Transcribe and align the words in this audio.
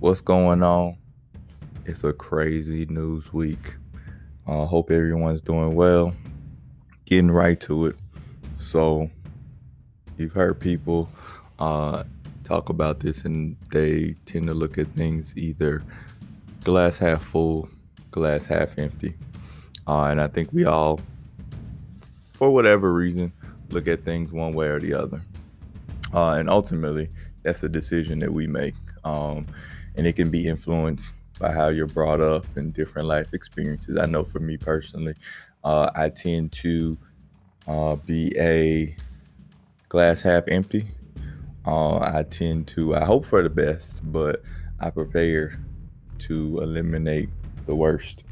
what's 0.00 0.22
going 0.22 0.62
on? 0.62 0.96
It's 1.84 2.04
a 2.04 2.12
crazy 2.14 2.86
news 2.86 3.32
week. 3.34 3.74
I 4.46 4.52
uh, 4.52 4.64
hope 4.64 4.90
everyone's 4.90 5.42
doing 5.42 5.74
well. 5.74 6.14
Getting 7.04 7.30
right 7.30 7.60
to 7.60 7.86
it. 7.86 7.96
So, 8.58 9.10
you've 10.16 10.32
heard 10.32 10.58
people 10.58 11.10
uh, 11.58 12.04
talk 12.44 12.70
about 12.70 13.00
this, 13.00 13.26
and 13.26 13.56
they 13.72 14.14
tend 14.24 14.46
to 14.46 14.54
look 14.54 14.78
at 14.78 14.86
things 14.94 15.36
either 15.36 15.82
glass 16.64 16.96
half 16.96 17.22
full, 17.22 17.68
glass 18.10 18.46
half 18.46 18.78
empty. 18.78 19.14
Uh, 19.86 20.04
and 20.04 20.20
I 20.20 20.28
think 20.28 20.50
we 20.52 20.64
all, 20.64 20.98
for 22.32 22.50
whatever 22.50 22.92
reason, 22.92 23.32
look 23.68 23.86
at 23.86 24.00
things 24.00 24.32
one 24.32 24.54
way 24.54 24.68
or 24.68 24.80
the 24.80 24.94
other. 24.94 25.20
Uh, 26.14 26.32
and 26.32 26.48
ultimately, 26.48 27.10
that's 27.42 27.62
a 27.62 27.68
decision 27.68 28.18
that 28.20 28.32
we 28.32 28.46
make. 28.46 28.74
Um, 29.04 29.46
and 29.96 30.06
it 30.06 30.14
can 30.14 30.30
be 30.30 30.46
influenced 30.46 31.12
by 31.38 31.52
how 31.52 31.68
you're 31.68 31.86
brought 31.86 32.20
up 32.20 32.44
and 32.56 32.72
different 32.72 33.08
life 33.08 33.32
experiences. 33.32 33.96
I 33.96 34.06
know 34.06 34.24
for 34.24 34.40
me 34.40 34.56
personally, 34.56 35.14
uh, 35.64 35.90
I 35.94 36.10
tend 36.10 36.52
to 36.52 36.98
uh, 37.66 37.96
be 37.96 38.32
a 38.38 38.94
glass 39.88 40.22
half 40.22 40.44
empty. 40.48 40.86
Uh, 41.66 41.98
I 41.98 42.24
tend 42.28 42.68
to, 42.68 42.94
I 42.94 43.04
hope 43.04 43.26
for 43.26 43.42
the 43.42 43.50
best, 43.50 44.00
but 44.12 44.42
I 44.80 44.90
prepare 44.90 45.58
to 46.20 46.58
eliminate 46.60 47.28
the 47.66 47.74
worst. 47.74 48.24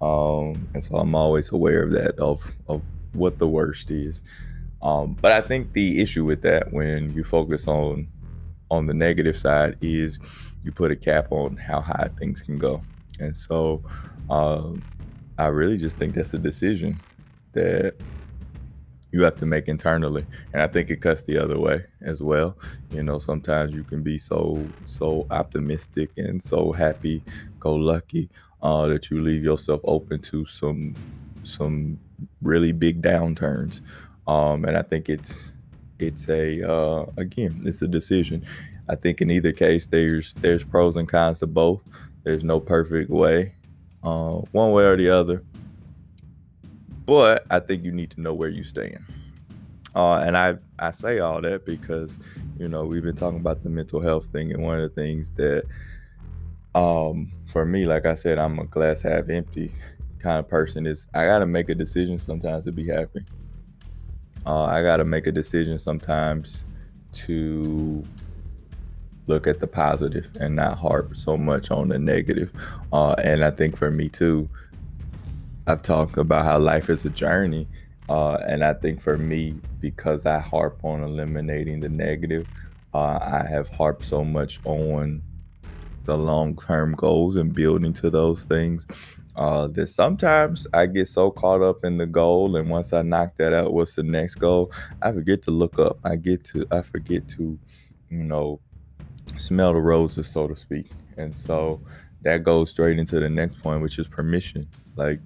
Um, 0.00 0.68
and 0.74 0.82
so 0.82 0.96
I'm 0.96 1.14
always 1.14 1.52
aware 1.52 1.82
of 1.82 1.92
that, 1.92 2.18
of, 2.18 2.52
of 2.68 2.82
what 3.12 3.38
the 3.38 3.48
worst 3.48 3.90
is. 3.90 4.22
Um, 4.82 5.16
but 5.20 5.32
I 5.32 5.40
think 5.42 5.72
the 5.72 6.00
issue 6.00 6.24
with 6.24 6.42
that 6.42 6.72
when 6.72 7.12
you 7.12 7.22
focus 7.22 7.68
on 7.68 8.06
on 8.70 8.86
the 8.86 8.94
negative 8.94 9.36
side 9.36 9.76
is 9.80 10.18
you 10.62 10.72
put 10.72 10.90
a 10.90 10.96
cap 10.96 11.28
on 11.30 11.56
how 11.56 11.80
high 11.80 12.08
things 12.18 12.42
can 12.42 12.58
go. 12.58 12.80
And 13.18 13.36
so 13.36 13.82
um, 14.28 14.82
I 15.38 15.46
really 15.46 15.76
just 15.76 15.98
think 15.98 16.14
that's 16.14 16.34
a 16.34 16.38
decision 16.38 17.00
that 17.52 17.94
you 19.12 19.22
have 19.22 19.36
to 19.36 19.46
make 19.46 19.68
internally. 19.68 20.24
And 20.52 20.62
I 20.62 20.68
think 20.68 20.90
it 20.90 21.00
cuts 21.00 21.22
the 21.22 21.36
other 21.36 21.58
way 21.58 21.84
as 22.00 22.22
well. 22.22 22.56
You 22.92 23.02
know, 23.02 23.18
sometimes 23.18 23.74
you 23.74 23.82
can 23.82 24.02
be 24.02 24.18
so, 24.18 24.64
so 24.86 25.26
optimistic 25.30 26.10
and 26.16 26.42
so 26.42 26.72
happy, 26.72 27.22
go 27.58 27.74
lucky, 27.74 28.28
uh, 28.62 28.86
that 28.86 29.10
you 29.10 29.20
leave 29.20 29.42
yourself 29.42 29.80
open 29.84 30.20
to 30.20 30.44
some, 30.46 30.94
some 31.42 31.98
really 32.42 32.72
big 32.72 33.02
downturns. 33.02 33.80
Um, 34.28 34.64
and 34.64 34.76
I 34.76 34.82
think 34.82 35.08
it's, 35.08 35.54
it's 36.02 36.28
a 36.28 36.68
uh, 36.68 37.06
again 37.16 37.62
it's 37.64 37.82
a 37.82 37.88
decision. 37.88 38.44
I 38.88 38.96
think 38.96 39.20
in 39.20 39.30
either 39.30 39.52
case 39.52 39.86
there's 39.86 40.34
there's 40.34 40.64
pros 40.64 40.96
and 40.96 41.08
cons 41.08 41.38
to 41.40 41.46
both. 41.46 41.84
There's 42.24 42.44
no 42.44 42.60
perfect 42.60 43.10
way 43.10 43.54
uh, 44.02 44.40
one 44.52 44.72
way 44.72 44.84
or 44.84 44.96
the 44.96 45.10
other. 45.10 45.42
But 47.06 47.44
i 47.50 47.58
think 47.58 47.82
you 47.82 47.90
need 47.90 48.10
to 48.12 48.20
know 48.20 48.34
where 48.34 48.48
you 48.48 48.62
stand. 48.62 49.04
Uh, 49.94 50.18
and 50.18 50.36
i 50.36 50.56
i 50.78 50.92
say 50.92 51.18
all 51.18 51.40
that 51.40 51.66
because 51.66 52.16
you 52.58 52.68
know 52.68 52.84
we've 52.84 53.02
been 53.02 53.16
talking 53.16 53.40
about 53.40 53.62
the 53.64 53.68
mental 53.68 54.00
health 54.00 54.26
thing 54.26 54.52
and 54.52 54.62
one 54.62 54.78
of 54.78 54.88
the 54.88 54.94
things 54.94 55.32
that 55.32 55.64
um 56.76 57.32
for 57.48 57.66
me 57.66 57.86
like 57.86 58.06
i 58.06 58.14
said 58.14 58.38
i'm 58.38 58.60
a 58.60 58.64
glass 58.66 59.02
half 59.02 59.28
empty 59.28 59.74
kind 60.20 60.38
of 60.38 60.46
person 60.46 60.86
is 60.86 61.08
i 61.12 61.26
gotta 61.26 61.44
make 61.44 61.68
a 61.68 61.74
decision 61.74 62.20
sometimes 62.20 62.64
to 62.66 62.70
be 62.70 62.86
happy 62.86 63.24
uh, 64.46 64.64
I 64.64 64.82
got 64.82 64.98
to 64.98 65.04
make 65.04 65.26
a 65.26 65.32
decision 65.32 65.78
sometimes 65.78 66.64
to 67.12 68.02
look 69.26 69.46
at 69.46 69.60
the 69.60 69.66
positive 69.66 70.28
and 70.40 70.56
not 70.56 70.78
harp 70.78 71.14
so 71.14 71.36
much 71.36 71.70
on 71.70 71.88
the 71.88 71.98
negative. 71.98 72.52
Uh, 72.92 73.14
and 73.22 73.44
I 73.44 73.50
think 73.50 73.76
for 73.76 73.90
me 73.90 74.08
too, 74.08 74.48
I've 75.66 75.82
talked 75.82 76.16
about 76.16 76.44
how 76.44 76.58
life 76.58 76.90
is 76.90 77.04
a 77.04 77.10
journey. 77.10 77.68
Uh, 78.08 78.38
and 78.48 78.64
I 78.64 78.74
think 78.74 79.00
for 79.00 79.16
me, 79.16 79.54
because 79.78 80.26
I 80.26 80.40
harp 80.40 80.80
on 80.84 81.02
eliminating 81.02 81.80
the 81.80 81.88
negative, 81.88 82.46
uh, 82.92 83.18
I 83.22 83.46
have 83.48 83.68
harped 83.68 84.04
so 84.04 84.24
much 84.24 84.58
on 84.64 85.22
the 86.04 86.18
long 86.18 86.56
term 86.56 86.94
goals 86.94 87.36
and 87.36 87.54
building 87.54 87.92
to 87.92 88.10
those 88.10 88.44
things 88.44 88.84
uh, 89.36 89.68
that 89.68 89.88
sometimes 89.88 90.66
I 90.74 90.86
get 90.86 91.08
so 91.08 91.30
caught 91.30 91.62
up 91.62 91.84
in 91.84 91.98
the 91.98 92.06
goal, 92.06 92.56
and 92.56 92.68
once 92.68 92.92
I 92.92 93.02
knock 93.02 93.36
that 93.36 93.52
out, 93.52 93.72
what's 93.72 93.94
the 93.94 94.02
next 94.02 94.36
goal? 94.36 94.72
I 95.02 95.12
forget 95.12 95.42
to 95.42 95.50
look 95.50 95.78
up. 95.78 95.98
I 96.04 96.16
get 96.16 96.44
to 96.44 96.66
I 96.70 96.82
forget 96.82 97.28
to, 97.30 97.58
you 98.08 98.24
know, 98.24 98.60
smell 99.36 99.72
the 99.72 99.80
roses, 99.80 100.28
so 100.28 100.48
to 100.48 100.56
speak. 100.56 100.90
And 101.16 101.36
so 101.36 101.80
that 102.22 102.44
goes 102.44 102.70
straight 102.70 102.98
into 102.98 103.20
the 103.20 103.28
next 103.28 103.60
point, 103.62 103.82
which 103.82 103.98
is 103.98 104.06
permission. 104.06 104.66
Like 104.96 105.20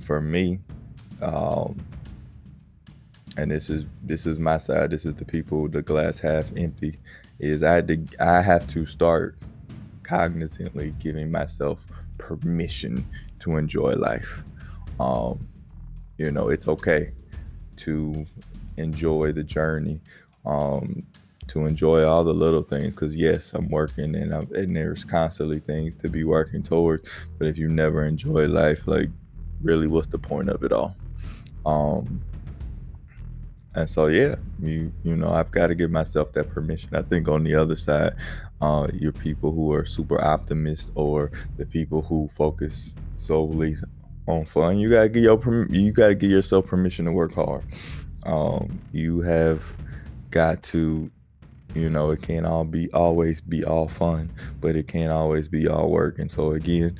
for 0.00 0.20
me, 0.20 0.58
um, 1.22 1.76
and 3.36 3.50
this 3.50 3.68
is 3.68 3.84
this 4.02 4.26
is 4.26 4.38
my 4.38 4.58
side. 4.58 4.90
This 4.90 5.04
is 5.04 5.14
the 5.14 5.24
people, 5.24 5.68
the 5.68 5.82
glass 5.82 6.18
half 6.18 6.46
empty. 6.56 6.98
Is 7.38 7.62
I 7.62 7.72
had 7.72 7.88
to 7.88 8.06
I 8.18 8.40
have 8.40 8.66
to 8.68 8.86
start 8.86 9.36
cognizantly 10.06 10.94
giving 10.98 11.30
myself 11.30 11.84
permission 12.18 13.04
to 13.40 13.56
enjoy 13.56 13.94
life. 13.94 14.42
Um, 15.00 15.46
you 16.18 16.30
know, 16.30 16.48
it's 16.48 16.68
okay 16.68 17.12
to 17.78 18.24
enjoy 18.76 19.32
the 19.32 19.42
journey, 19.42 20.00
um, 20.44 21.04
to 21.48 21.66
enjoy 21.66 22.04
all 22.04 22.24
the 22.24 22.34
little 22.34 22.62
things. 22.62 22.94
Because 22.94 23.14
yes, 23.14 23.52
I'm 23.52 23.68
working, 23.68 24.14
and 24.14 24.32
I'm, 24.32 24.48
and 24.54 24.74
there's 24.74 25.04
constantly 25.04 25.58
things 25.58 25.94
to 25.96 26.08
be 26.08 26.24
working 26.24 26.62
towards. 26.62 27.10
But 27.38 27.48
if 27.48 27.58
you 27.58 27.68
never 27.68 28.04
enjoy 28.04 28.46
life, 28.46 28.86
like 28.86 29.10
really, 29.62 29.86
what's 29.86 30.08
the 30.08 30.18
point 30.18 30.48
of 30.48 30.62
it 30.62 30.72
all? 30.72 30.96
Um, 31.64 32.22
and 33.76 33.88
so 33.88 34.06
yeah, 34.06 34.36
you 34.60 34.92
you 35.04 35.14
know, 35.14 35.28
I've 35.28 35.50
got 35.50 35.68
to 35.68 35.74
give 35.74 35.90
myself 35.90 36.32
that 36.32 36.48
permission. 36.50 36.96
I 36.96 37.02
think 37.02 37.28
on 37.28 37.44
the 37.44 37.54
other 37.54 37.76
side, 37.76 38.14
uh, 38.60 38.88
you're 38.94 39.12
people 39.12 39.52
who 39.52 39.72
are 39.72 39.84
super 39.84 40.22
optimist 40.22 40.90
or 40.94 41.30
the 41.58 41.66
people 41.66 42.02
who 42.02 42.28
focus 42.34 42.94
solely 43.18 43.76
on 44.26 44.46
fun. 44.46 44.78
You 44.78 44.90
gotta 44.90 45.08
give 45.08 45.22
your 45.22 45.66
you 45.70 45.92
gotta 45.92 46.14
give 46.14 46.30
yourself 46.30 46.66
permission 46.66 47.04
to 47.04 47.12
work 47.12 47.34
hard. 47.34 47.64
Um, 48.24 48.80
you 48.92 49.20
have 49.20 49.62
got 50.30 50.62
to, 50.64 51.10
you 51.74 51.90
know, 51.90 52.10
it 52.10 52.22
can't 52.22 52.46
all 52.46 52.64
be 52.64 52.90
always 52.92 53.40
be 53.42 53.62
all 53.64 53.88
fun, 53.88 54.30
but 54.60 54.74
it 54.74 54.88
can't 54.88 55.12
always 55.12 55.48
be 55.48 55.68
all 55.68 55.90
work. 55.90 56.18
And 56.18 56.32
so 56.32 56.52
again, 56.52 56.98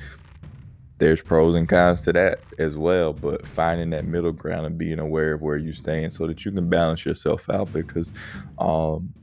there's 0.99 1.21
pros 1.21 1.55
and 1.55 1.69
cons 1.69 2.01
to 2.01 2.13
that 2.13 2.39
as 2.57 2.77
well 2.77 3.13
but 3.13 3.47
finding 3.47 3.89
that 3.91 4.05
middle 4.05 4.31
ground 4.31 4.65
and 4.65 4.77
being 4.77 4.99
aware 4.99 5.33
of 5.33 5.41
where 5.41 5.57
you 5.57 5.73
stand 5.73 6.11
so 6.11 6.25
that 6.25 6.43
you 6.43 6.51
can 6.51 6.69
balance 6.69 7.05
yourself 7.05 7.49
out 7.49 7.71
because 7.71 8.11
um, 8.59 9.13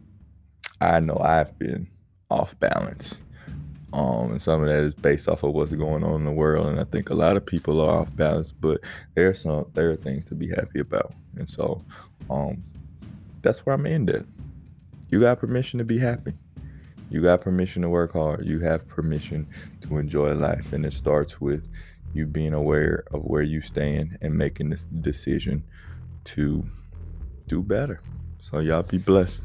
i 0.81 1.01
know 1.01 1.19
i've 1.23 1.57
been 1.59 1.87
off 2.31 2.59
balance 2.61 3.23
um, 3.93 4.33
and 4.33 4.43
some 4.43 4.61
of 4.61 4.69
that 4.69 4.83
is 4.83 4.95
based 4.95 5.29
off 5.29 5.45
of 5.45 5.53
what's 5.53 5.73
going 5.73 6.03
on 6.03 6.17
in 6.17 6.25
the 6.25 6.33
world 6.33 6.67
and 6.67 6.81
i 6.81 6.85
think 6.85 7.11
a 7.11 7.15
lot 7.15 7.37
of 7.37 7.45
people 7.45 7.81
are 7.81 8.01
off 8.01 8.15
balance 8.17 8.53
but 8.53 8.81
there 9.15 9.29
are 9.29 9.35
some 9.35 9.67
there 9.75 9.91
are 9.91 9.97
things 9.97 10.25
to 10.25 10.35
be 10.35 10.49
happy 10.49 10.81
about 10.81 11.13
and 11.37 11.49
so 11.49 11.83
um, 12.31 12.63
that's 13.43 13.67
where 13.67 13.75
i'm 13.75 14.07
that 14.07 14.27
you 15.11 15.21
got 15.21 15.39
permission 15.39 15.79
to 15.79 15.85
be 15.85 15.99
happy 15.99 16.33
you 17.15 17.21
got 17.21 17.43
permission 17.43 17.81
to 17.83 17.89
work 17.89 18.15
hard. 18.15 18.45
You 18.45 18.59
have 18.59 18.89
permission 18.89 19.47
to 19.83 19.99
enjoy 19.99 20.33
life. 20.35 20.73
And 20.73 20.85
it 20.85 20.93
starts 20.93 21.41
with 21.41 21.69
you 22.13 22.27
being 22.27 22.55
aware 22.55 23.05
of 23.13 23.23
where 23.23 23.43
you 23.43 23.61
stand 23.61 24.19
and 24.21 24.37
making 24.37 24.71
this 24.71 24.87
decision 24.87 25.63
to 26.25 26.65
do 27.47 27.63
better. 27.63 28.01
So, 28.41 28.59
y'all 28.59 28.83
be 28.83 28.99
blessed. 28.99 29.45